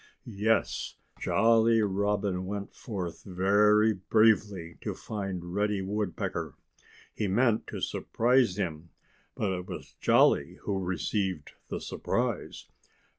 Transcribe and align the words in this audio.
Yes! 0.25 0.95
Jolly 1.19 1.79
Robin 1.83 2.47
went 2.47 2.73
forth 2.73 3.23
very 3.23 3.93
bravely 3.93 4.79
to 4.81 4.95
find 4.95 5.53
Reddy 5.53 5.83
Woodpecker. 5.83 6.55
He 7.13 7.27
meant 7.27 7.67
to 7.67 7.81
surprise 7.81 8.55
him. 8.57 8.89
But 9.35 9.51
it 9.51 9.67
was 9.67 9.93
Jolly 10.01 10.55
who 10.63 10.79
received 10.83 11.51
the 11.67 11.79
surprise. 11.79 12.65